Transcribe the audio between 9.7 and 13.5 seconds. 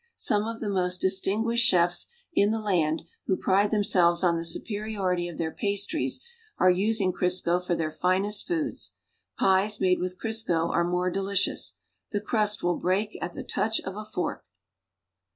made with Crisco are more delicious. The crust will break at the